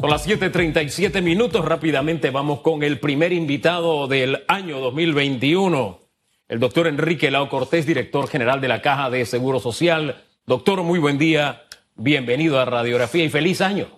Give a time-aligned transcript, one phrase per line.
[0.00, 1.62] Son las 7:37 minutos.
[1.62, 6.00] Rápidamente vamos con el primer invitado del año 2021,
[6.48, 10.24] el doctor Enrique Lao Cortés, director general de la Caja de Seguro Social.
[10.46, 11.64] Doctor, muy buen día.
[11.96, 13.88] Bienvenido a Radiografía y feliz año.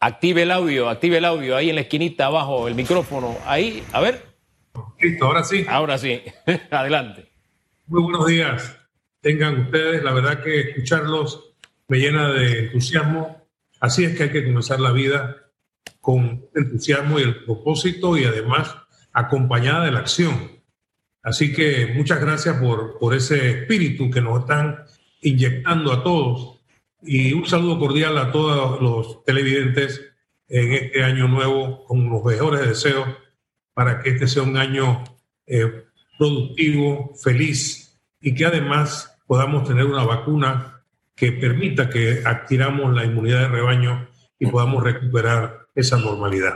[0.00, 3.36] Active el audio, active el audio ahí en la esquinita abajo, el micrófono.
[3.46, 4.34] Ahí, a ver.
[5.00, 5.64] Listo, ahora sí.
[5.68, 6.20] Ahora sí.
[6.72, 7.30] Adelante.
[7.86, 8.76] Muy buenos días.
[9.20, 11.54] Tengan ustedes, la verdad que escucharlos
[11.86, 13.39] me llena de entusiasmo
[13.80, 15.36] Así es que hay que comenzar la vida
[16.00, 18.74] con entusiasmo y el propósito y además
[19.12, 20.60] acompañada de la acción.
[21.22, 24.84] Así que muchas gracias por, por ese espíritu que nos están
[25.22, 26.60] inyectando a todos
[27.02, 30.00] y un saludo cordial a todos los televidentes
[30.48, 33.08] en este año nuevo con los mejores deseos
[33.72, 35.04] para que este sea un año
[35.46, 35.84] eh,
[36.18, 40.79] productivo, feliz y que además podamos tener una vacuna
[41.20, 46.54] que permita que adquiramos la inmunidad de rebaño y podamos recuperar esa normalidad.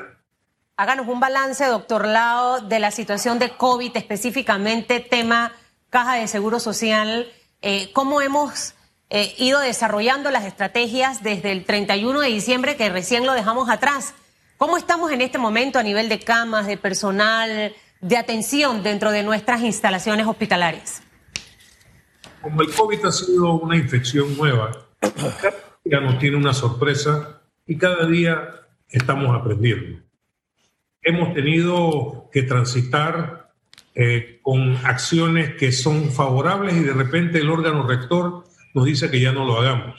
[0.79, 5.53] Háganos un balance, doctor Lao, de la situación de COVID, específicamente tema
[5.91, 7.31] caja de seguro social.
[7.61, 8.75] Eh, ¿Cómo hemos
[9.11, 14.15] eh, ido desarrollando las estrategias desde el 31 de diciembre, que recién lo dejamos atrás?
[14.57, 19.25] ¿Cómo estamos en este momento a nivel de camas, de personal, de atención dentro de
[19.25, 21.04] nuestras instalaciones hospitalarias?
[22.45, 27.79] Como el COVID ha sido una infección nueva, cada día nos tiene una sorpresa y
[27.79, 28.51] cada día
[28.87, 30.01] estamos aprendiendo.
[31.03, 33.51] Hemos tenido que transitar
[33.95, 39.21] eh, con acciones que son favorables y de repente el órgano rector nos dice que
[39.21, 39.99] ya no lo hagamos.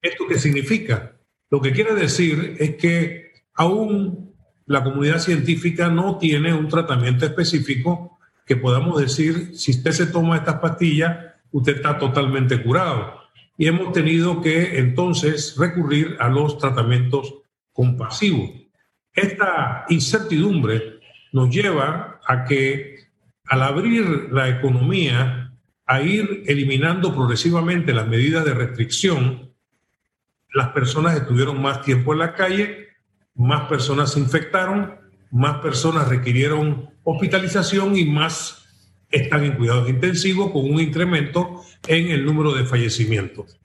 [0.00, 1.16] ¿Esto qué significa?
[1.50, 4.34] Lo que quiere decir es que aún
[4.66, 10.36] la comunidad científica no tiene un tratamiento específico que podamos decir, si usted se toma
[10.36, 13.20] estas pastillas, usted está totalmente curado.
[13.56, 17.34] Y hemos tenido que entonces recurrir a los tratamientos
[17.72, 18.50] compasivos.
[19.14, 21.00] Esta incertidumbre
[21.32, 22.96] nos lleva a que
[23.44, 25.52] al abrir la economía,
[25.86, 29.52] a ir eliminando progresivamente las medidas de restricción,
[30.54, 32.88] las personas estuvieron más tiempo en la calle,
[33.34, 34.98] más personas se infectaron,
[35.30, 38.61] más personas requirieron hospitalización y más
[39.12, 43.60] están en cuidados intensivos con un incremento en el número de fallecimientos.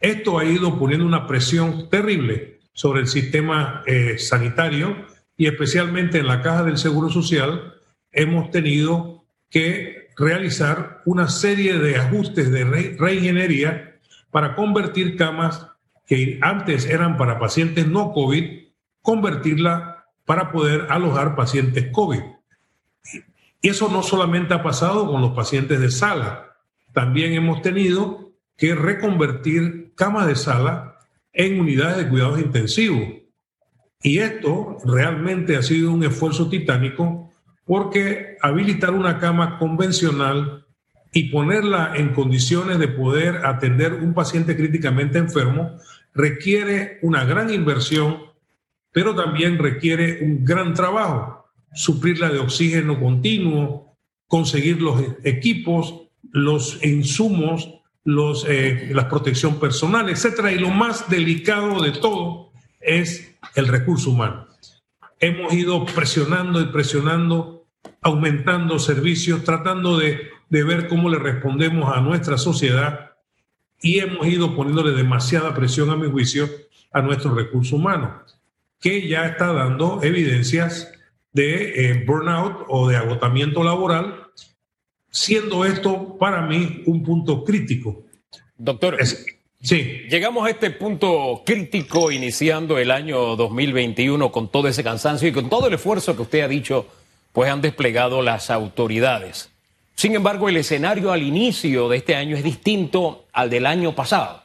[0.00, 6.26] Esto ha ido poniendo una presión terrible sobre el sistema eh, sanitario y especialmente en
[6.26, 7.74] la caja del Seguro Social
[8.10, 12.64] hemos tenido que realizar una serie de ajustes de
[12.98, 13.98] reingeniería
[14.30, 15.66] para convertir camas
[16.06, 18.68] que antes eran para pacientes no COVID,
[19.02, 22.20] convertirla para poder alojar pacientes COVID.
[23.62, 26.56] Y eso no solamente ha pasado con los pacientes de sala,
[26.92, 30.98] también hemos tenido que reconvertir camas de sala
[31.32, 33.00] en unidades de cuidados intensivos.
[34.02, 37.30] Y esto realmente ha sido un esfuerzo titánico
[37.66, 40.66] porque habilitar una cama convencional
[41.12, 45.76] y ponerla en condiciones de poder atender un paciente críticamente enfermo
[46.14, 48.18] requiere una gran inversión,
[48.90, 51.39] pero también requiere un gran trabajo
[51.74, 55.94] suplirla de oxígeno continuo, conseguir los equipos,
[56.32, 60.52] los insumos, los, eh, la protección personal, etcétera.
[60.52, 64.46] Y lo más delicado de todo es el recurso humano.
[65.18, 67.66] Hemos ido presionando y presionando,
[68.00, 73.10] aumentando servicios, tratando de, de ver cómo le respondemos a nuestra sociedad
[73.82, 76.48] y hemos ido poniéndole demasiada presión, a mi juicio,
[76.92, 78.22] a nuestro recurso humano,
[78.80, 80.92] que ya está dando evidencias
[81.32, 84.26] de eh, burnout o de agotamiento laboral,
[85.10, 88.04] siendo esto para mí un punto crítico.
[88.56, 88.98] Doctor,
[89.60, 89.78] sí.
[90.08, 95.48] llegamos a este punto crítico iniciando el año 2021 con todo ese cansancio y con
[95.48, 96.86] todo el esfuerzo que usted ha dicho,
[97.32, 99.50] pues han desplegado las autoridades.
[99.94, 104.42] Sin embargo, el escenario al inicio de este año es distinto al del año pasado.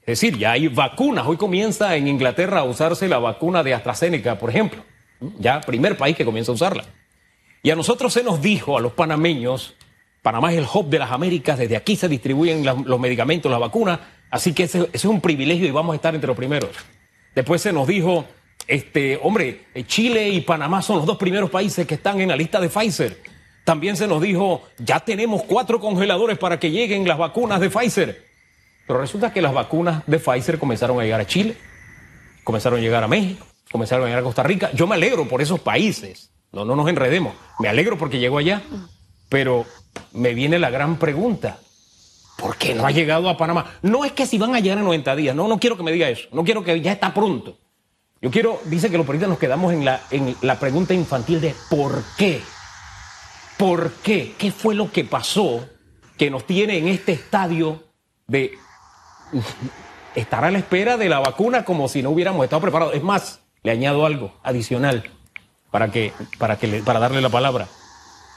[0.00, 1.26] Es decir, ya hay vacunas.
[1.26, 4.84] Hoy comienza en Inglaterra a usarse la vacuna de AstraZeneca, por ejemplo.
[5.38, 6.84] Ya, primer país que comienza a usarla.
[7.62, 9.74] Y a nosotros se nos dijo, a los panameños,
[10.22, 14.00] Panamá es el hub de las Américas, desde aquí se distribuyen los medicamentos, las vacunas,
[14.30, 16.70] así que ese, es un privilegio y vamos a estar entre los primeros.
[17.34, 18.24] Después se nos dijo,
[18.66, 22.60] este, hombre, Chile y Panamá son los dos primeros países que están en la lista
[22.60, 23.20] de Pfizer.
[23.64, 28.24] También se nos dijo, ya tenemos cuatro congeladores para que lleguen las vacunas de Pfizer.
[28.86, 31.56] Pero resulta que las vacunas de Pfizer comenzaron a llegar a Chile,
[32.44, 34.70] comenzaron a llegar a México, comenzaron a llegar a Costa Rica.
[34.72, 36.30] Yo me alegro por esos países.
[36.52, 37.34] No, no nos enredemos.
[37.58, 38.62] Me alegro porque llegó allá.
[39.28, 39.66] Pero
[40.12, 41.58] me viene la gran pregunta.
[42.36, 43.78] ¿Por qué no ha llegado a Panamá?
[43.82, 45.92] No es que si van a llegar en 90 días, no, no quiero que me
[45.92, 47.56] diga eso, no quiero que ya está pronto.
[48.20, 51.54] Yo quiero, dice que los periodistas nos quedamos en la, en la pregunta infantil de
[51.70, 52.40] ¿por qué?
[53.56, 54.34] ¿Por qué?
[54.36, 55.66] ¿Qué fue lo que pasó
[56.16, 57.84] que nos tiene en este estadio
[58.26, 58.52] de
[60.14, 62.94] estar a la espera de la vacuna como si no hubiéramos estado preparados?
[62.94, 65.04] Es más, le añado algo adicional
[65.70, 67.68] para, que, para, que para darle la palabra.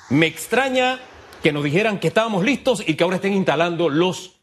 [0.09, 0.99] Me extraña
[1.43, 4.39] que nos dijeran que estábamos listos y que ahora estén instalando los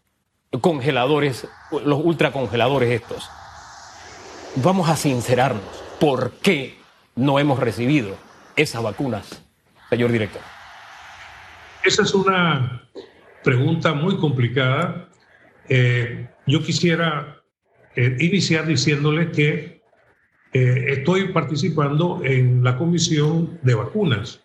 [0.60, 1.48] congeladores,
[1.84, 3.28] los ultracongeladores estos.
[4.56, 5.62] Vamos a sincerarnos.
[6.00, 6.78] ¿Por qué
[7.14, 8.16] no hemos recibido
[8.54, 9.42] esas vacunas,
[9.90, 10.42] señor director?
[11.84, 12.88] Esa es una
[13.42, 15.08] pregunta muy complicada.
[15.68, 17.42] Eh, yo quisiera
[17.94, 19.75] eh, iniciar diciéndole que
[20.52, 24.42] eh, estoy participando en la comisión de vacunas.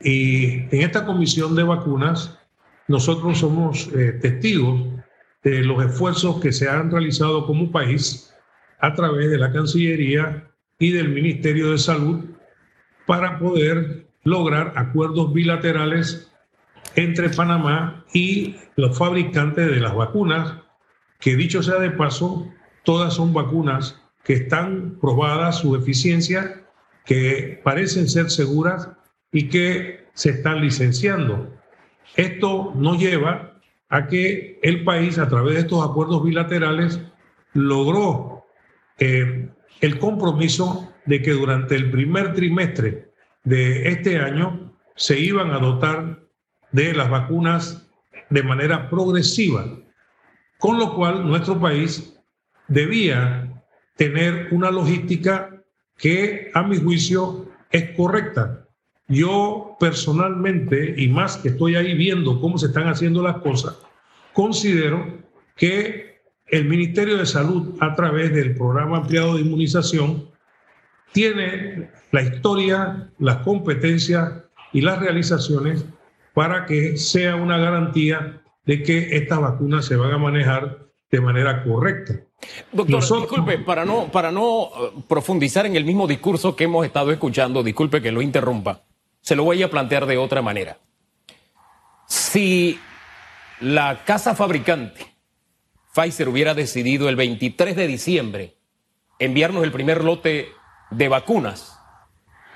[0.00, 2.38] Y en esta comisión de vacunas,
[2.86, 4.86] nosotros somos eh, testigos
[5.42, 8.34] de los esfuerzos que se han realizado como país
[8.80, 12.24] a través de la Cancillería y del Ministerio de Salud
[13.06, 16.30] para poder lograr acuerdos bilaterales
[16.94, 20.54] entre Panamá y los fabricantes de las vacunas,
[21.20, 22.48] que dicho sea de paso,
[22.84, 26.64] todas son vacunas que están probadas su eficiencia,
[27.04, 28.90] que parecen ser seguras
[29.32, 31.54] y que se están licenciando.
[32.16, 37.00] Esto nos lleva a que el país, a través de estos acuerdos bilaterales,
[37.54, 38.44] logró
[38.98, 39.48] eh,
[39.80, 43.12] el compromiso de que durante el primer trimestre
[43.44, 46.20] de este año se iban a dotar
[46.72, 47.88] de las vacunas
[48.28, 49.64] de manera progresiva,
[50.58, 52.20] con lo cual nuestro país
[52.66, 53.47] debía
[53.98, 55.50] tener una logística
[55.98, 58.64] que a mi juicio es correcta.
[59.08, 63.76] Yo personalmente, y más que estoy ahí viendo cómo se están haciendo las cosas,
[64.32, 65.04] considero
[65.56, 70.30] que el Ministerio de Salud, a través del programa ampliado de inmunización,
[71.12, 74.32] tiene la historia, las competencias
[74.72, 75.84] y las realizaciones
[76.34, 81.64] para que sea una garantía de que estas vacunas se van a manejar de manera
[81.64, 82.27] correcta.
[82.72, 87.10] Doctor, disculpe, para no, para no eh, profundizar en el mismo discurso que hemos estado
[87.10, 88.82] escuchando, disculpe que lo interrumpa.
[89.20, 90.78] Se lo voy a plantear de otra manera.
[92.06, 92.78] Si
[93.60, 95.14] la casa fabricante,
[95.94, 98.56] Pfizer, hubiera decidido el 23 de diciembre
[99.18, 100.48] enviarnos el primer lote
[100.90, 101.78] de vacunas,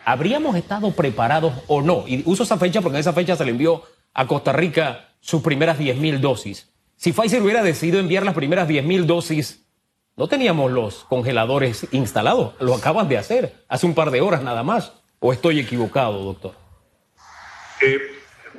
[0.04, 2.04] ¿habríamos estado preparados o no?
[2.06, 3.82] Y uso esa fecha porque en esa fecha se le envió
[4.14, 6.70] a Costa Rica sus primeras 10.000 dosis.
[6.96, 9.61] Si Pfizer hubiera decidido enviar las primeras 10.000 dosis,
[10.16, 12.54] no teníamos los congeladores instalados.
[12.60, 14.92] Lo acaban de hacer hace un par de horas nada más.
[15.20, 16.52] ¿O estoy equivocado, doctor?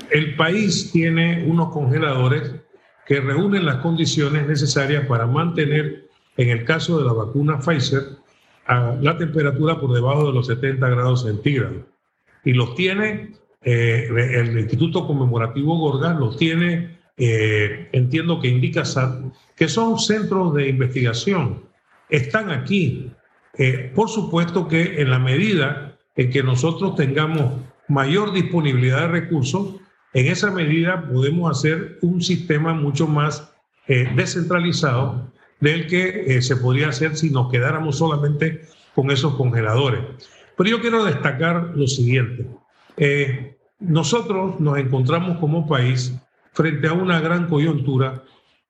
[0.09, 2.55] el país tiene unos congeladores
[3.05, 8.03] que reúnen las condiciones necesarias para mantener, en el caso de la vacuna Pfizer,
[8.67, 11.83] la temperatura por debajo de los 70 grados centígrados.
[12.43, 18.83] Y los tiene eh, el Instituto Conmemorativo Gorgas, los tiene, eh, entiendo que indica
[19.55, 21.63] que son centros de investigación.
[22.09, 23.11] Están aquí.
[23.57, 27.53] Eh, por supuesto que en la medida en que nosotros tengamos
[27.87, 29.75] mayor disponibilidad de recursos,
[30.13, 33.51] en esa medida podemos hacer un sistema mucho más
[33.87, 38.61] eh, descentralizado del que eh, se podría hacer si nos quedáramos solamente
[38.93, 40.01] con esos congeladores.
[40.55, 42.45] Pero yo quiero destacar lo siguiente.
[42.97, 46.13] Eh, nosotros nos encontramos como país
[46.53, 48.23] frente a una gran coyuntura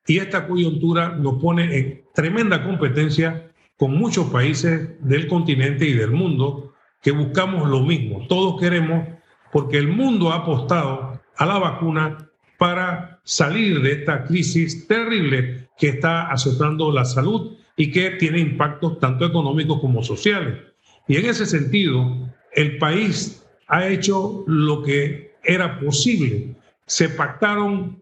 [0.05, 6.11] y esta coyuntura nos pone en tremenda competencia con muchos países del continente y del
[6.11, 8.25] mundo que buscamos lo mismo.
[8.27, 9.07] Todos queremos,
[9.51, 15.89] porque el mundo ha apostado a la vacuna para salir de esta crisis terrible que
[15.89, 20.59] está azotando la salud y que tiene impactos tanto económicos como sociales.
[21.07, 26.55] Y en ese sentido, el país ha hecho lo que era posible.
[26.85, 28.01] Se pactaron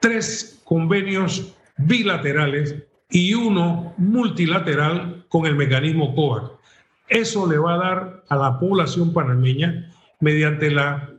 [0.00, 2.76] tres convenios bilaterales
[3.10, 6.52] y uno multilateral con el mecanismo COVAX.
[7.08, 11.10] Eso le va a dar a la población panameña, mediante la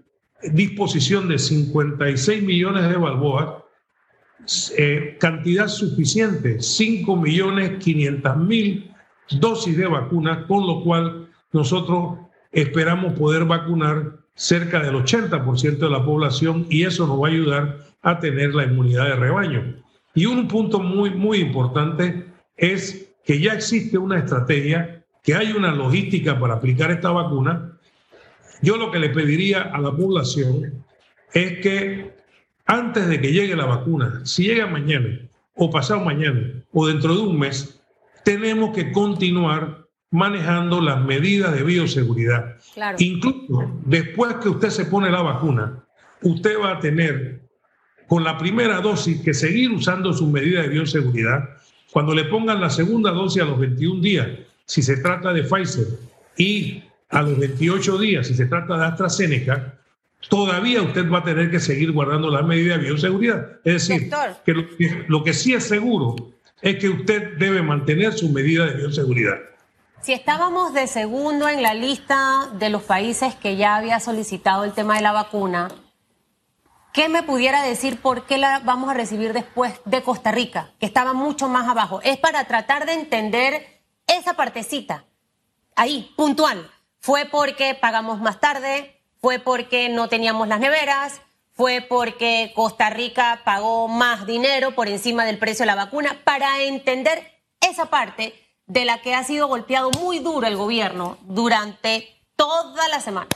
[0.41, 3.63] disposición de 56 millones de balboas,
[4.77, 8.91] eh, cantidad suficiente, 5 millones 500 mil
[9.31, 12.19] dosis de vacunas, con lo cual nosotros
[12.51, 17.77] esperamos poder vacunar cerca del 80% de la población y eso nos va a ayudar
[18.01, 19.75] a tener la inmunidad de rebaño.
[20.15, 22.25] Y un punto muy, muy importante
[22.57, 27.77] es que ya existe una estrategia que hay una logística para aplicar esta vacuna,
[28.63, 30.83] yo lo que le pediría a la población
[31.33, 32.15] es que
[32.65, 35.19] antes de que llegue la vacuna, si llega mañana
[35.53, 37.79] o pasado mañana o dentro de un mes,
[38.25, 42.57] tenemos que continuar manejando las medidas de bioseguridad.
[42.99, 45.83] Incluso después que usted se pone la vacuna,
[46.21, 47.41] usted va a tener
[48.07, 51.49] con la primera dosis que seguir usando sus medidas de bioseguridad.
[51.91, 54.27] Cuando le pongan la segunda dosis a los 21 días,
[54.65, 55.87] si se trata de Pfizer,
[56.37, 59.79] y a los 28 días, si se trata de AstraZeneca,
[60.29, 63.59] todavía usted va a tener que seguir guardando las medidas de bioseguridad.
[63.63, 64.09] Es decir,
[64.45, 64.53] que
[65.07, 66.15] lo, que sí es seguro
[66.61, 69.39] es que usted debe mantener sus medidas de bioseguridad.
[70.01, 74.73] Si estábamos de segundo en la lista de los países que ya había solicitado el
[74.73, 75.69] tema de la vacuna,
[76.91, 80.85] ¿qué me pudiera decir por qué la vamos a recibir después de Costa Rica, que
[80.85, 82.01] estaba mucho más abajo?
[82.03, 85.05] Es para tratar de entender esa partecita,
[85.75, 86.71] ahí, puntual.
[86.99, 89.01] ¿Fue porque pagamos más tarde?
[89.21, 91.21] fue porque no teníamos las neveras,
[91.53, 96.63] fue porque Costa Rica pagó más dinero por encima del precio de la vacuna, para
[96.63, 98.33] entender esa parte
[98.67, 103.27] de la que ha sido golpeado muy duro el gobierno durante toda la semana.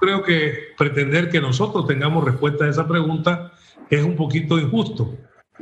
[0.00, 3.52] Creo que pretender que nosotros tengamos respuesta a esa pregunta
[3.88, 5.16] es un poquito injusto.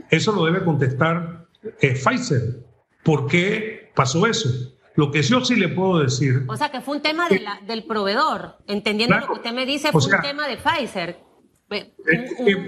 [0.09, 1.47] Eso lo debe contestar
[1.81, 2.65] eh, Pfizer.
[3.03, 4.49] ¿Por qué pasó eso?
[4.95, 6.45] Lo que yo sí le puedo decir.
[6.49, 7.29] O sea, que fue un tema
[7.67, 8.57] del proveedor.
[8.67, 11.19] Entendiendo lo que usted me dice, fue un tema de Pfizer.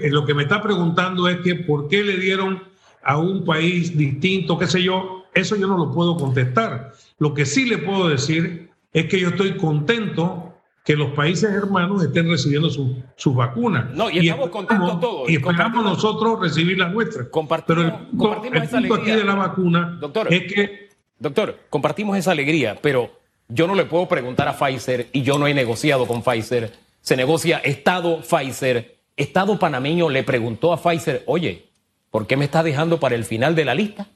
[0.09, 2.63] lo que me está preguntando es que por qué le dieron
[3.03, 5.22] a un país distinto, qué sé yo.
[5.33, 6.93] Eso yo no lo puedo contestar.
[7.17, 10.53] Lo que sí le puedo decir es que yo estoy contento
[10.85, 13.93] que los países hermanos estén recibiendo sus su vacunas.
[13.95, 15.29] No, y estamos contentos todos.
[15.29, 17.27] Y esperamos nosotros recibir las nuestras.
[17.65, 17.87] Pero el,
[18.53, 19.99] el punto aquí de la vacuna
[20.29, 20.83] es que
[21.23, 23.09] Doctor, compartimos esa alegría, pero
[23.47, 26.73] yo no le puedo preguntar a Pfizer y yo no he negociado con Pfizer.
[26.99, 28.97] Se negocia Estado Pfizer.
[29.15, 31.69] Estado panameño le preguntó a Pfizer, oye,
[32.11, 34.07] ¿por qué me está dejando para el final de la lista?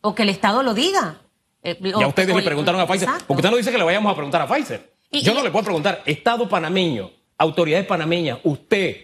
[0.00, 1.20] O que el Estado lo diga.
[1.62, 4.14] Eh, ya ustedes le preguntaron a Pfizer, porque usted no dice que le vayamos a
[4.14, 4.94] preguntar a Pfizer.
[5.10, 8.96] yo no le puedo preguntar, Estado panameño, autoridades panameñas, usted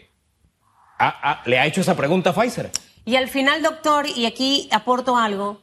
[1.44, 2.70] le ha hecho esa pregunta a Pfizer.
[3.04, 5.60] Y al final, doctor, y aquí aporto algo,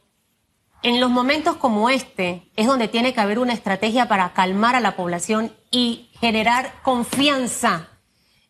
[0.84, 4.82] en los momentos como este es donde tiene que haber una estrategia para calmar a
[4.82, 7.90] la población y generar confianza.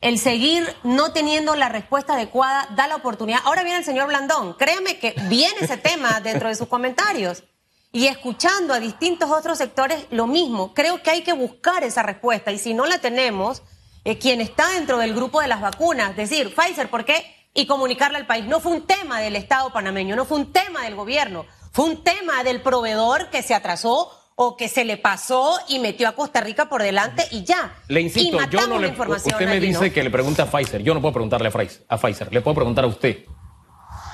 [0.03, 3.39] El seguir no teniendo la respuesta adecuada da la oportunidad.
[3.45, 4.53] Ahora viene el señor Blandón.
[4.55, 7.45] Créame que viene ese tema dentro de sus comentarios.
[7.93, 10.74] Y escuchando a distintos otros sectores, lo mismo.
[10.74, 12.51] Creo que hay que buscar esa respuesta.
[12.51, 13.62] Y si no la tenemos,
[14.03, 17.24] eh, quien está dentro del grupo de las vacunas, decir, Pfizer, ¿por qué?
[17.53, 18.45] Y comunicarle al país.
[18.45, 22.03] No fue un tema del Estado panameño, no fue un tema del gobierno fue un
[22.03, 26.42] tema del proveedor que se atrasó o que se le pasó y metió a Costa
[26.42, 27.75] Rica por delante y ya.
[27.88, 28.90] Le insisto, yo no le.
[28.90, 30.82] Usted me dice que le pregunta a Pfizer.
[30.84, 31.52] Yo no puedo preguntarle
[31.88, 32.34] a Pfizer.
[32.34, 33.25] Le puedo preguntar a usted.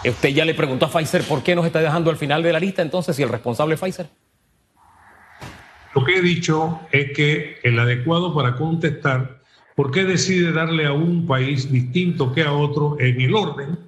[0.05, 2.59] Usted ya le preguntó a Pfizer por qué nos está dejando al final de la
[2.59, 4.07] lista, entonces, si el responsable es Pfizer.
[5.93, 9.41] Lo que he dicho es que el adecuado para contestar
[9.75, 13.79] por qué decide darle a un país distinto que a otro en el orden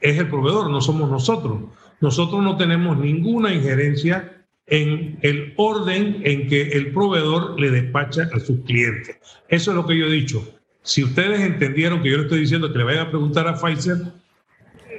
[0.00, 1.60] es el proveedor, no somos nosotros.
[2.00, 4.37] Nosotros no tenemos ninguna injerencia
[4.68, 9.16] en el orden en que el proveedor le despacha a sus clientes.
[9.48, 10.46] Eso es lo que yo he dicho.
[10.82, 13.98] Si ustedes entendieron que yo le estoy diciendo que le vayan a preguntar a Pfizer,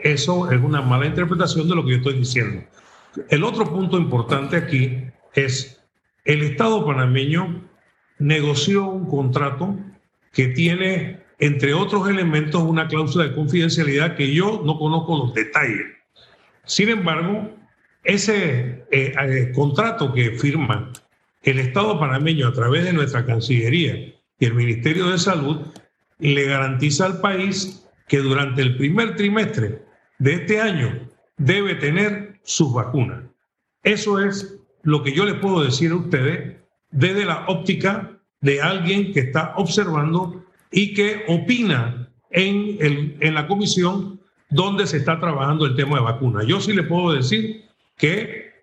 [0.03, 2.63] eso es una mala interpretación de lo que yo estoy diciendo.
[3.29, 5.81] El otro punto importante aquí es
[6.25, 7.67] el Estado panameño
[8.17, 9.77] negoció un contrato
[10.33, 15.99] que tiene, entre otros elementos, una cláusula de confidencialidad que yo no conozco los detalles
[16.69, 17.49] sin embargo,
[18.03, 20.91] ese eh, eh, contrato que firma
[21.43, 25.67] el Estado panameño a través de nuestra Cancillería y el Ministerio de Salud
[26.19, 29.83] le garantiza al país que durante el primer trimestre
[30.17, 33.23] de este año debe tener sus vacunas.
[33.83, 36.57] Eso es lo que yo les puedo decir a ustedes
[36.91, 43.47] desde la óptica de alguien que está observando y que opina en, el, en la
[43.47, 46.45] comisión dónde se está trabajando el tema de vacunas.
[46.47, 47.68] Yo sí le puedo decir
[47.99, 48.53] que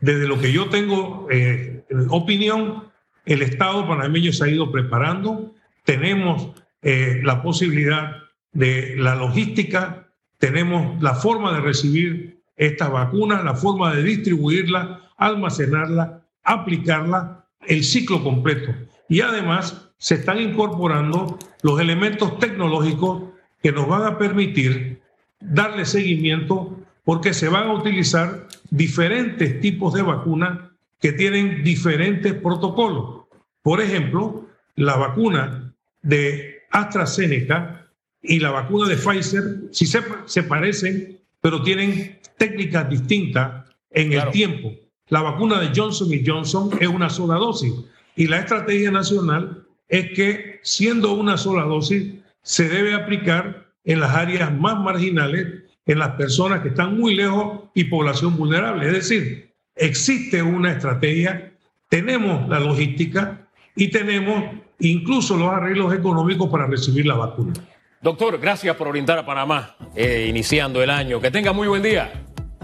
[0.00, 2.84] desde lo que yo tengo eh, opinión,
[3.24, 6.50] el Estado panameño se ha ido preparando, tenemos
[6.82, 8.16] eh, la posibilidad
[8.52, 10.08] de la logística,
[10.38, 18.22] tenemos la forma de recibir estas vacunas, la forma de distribuirla, almacenarla, aplicarla, el ciclo
[18.22, 18.74] completo.
[19.08, 23.30] Y además se están incorporando los elementos tecnológicos
[23.62, 25.00] que nos van a permitir
[25.40, 30.58] darle seguimiento porque se van a utilizar diferentes tipos de vacunas
[31.00, 33.26] que tienen diferentes protocolos.
[33.62, 37.86] Por ejemplo, la vacuna de AstraZeneca
[38.22, 39.42] y la vacuna de Pfizer,
[39.72, 44.72] sí se, se parecen, pero tienen técnicas distintas en el tiempo.
[45.08, 47.74] La vacuna de Johnson y Johnson es una sola dosis
[48.16, 54.14] y la estrategia nacional es que siendo una sola dosis se debe aplicar en las
[54.14, 58.86] áreas más marginales, en las personas que están muy lejos y población vulnerable.
[58.86, 61.52] Es decir, existe una estrategia,
[61.88, 64.44] tenemos la logística y tenemos
[64.78, 67.52] incluso los arreglos económicos para recibir la vacuna.
[68.00, 71.20] Doctor, gracias por orientar a Panamá, eh, iniciando el año.
[71.20, 72.12] Que tenga muy buen día.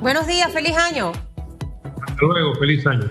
[0.01, 1.13] Buenos días, feliz año.
[2.03, 3.09] Hasta luego, feliz año.